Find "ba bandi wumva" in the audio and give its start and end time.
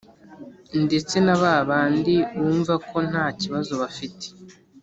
1.41-2.73